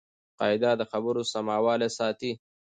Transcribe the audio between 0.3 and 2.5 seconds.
قاعده د خبرو سموالی ساتي.